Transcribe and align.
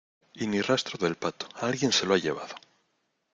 y 0.33 0.47
ni 0.47 0.61
rastro 0.63 0.97
del 0.97 1.13
pato, 1.15 1.47
alguien 1.57 1.91
se 1.91 2.07
lo 2.07 2.15
ha 2.15 2.17
llevado. 2.17 2.55